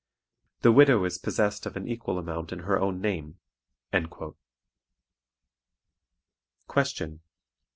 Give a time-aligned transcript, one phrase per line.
[0.63, 3.37] The widow is possessed of an equal amount in her own name."
[6.67, 7.19] _Question.